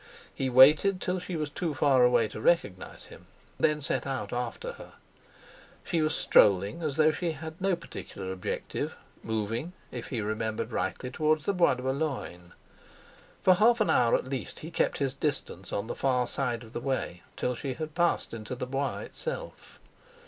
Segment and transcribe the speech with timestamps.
[0.33, 3.27] He waited till she was too far away to recognise him,
[3.59, 4.93] then set out after her.
[5.83, 11.11] She was strolling as though she had no particular objective; moving, if he remembered rightly,
[11.11, 12.53] toward the Bois de Boulogne.
[13.43, 16.73] For half an hour at least he kept his distance on the far side of
[16.73, 19.79] the way till she had passed into the Bois itself.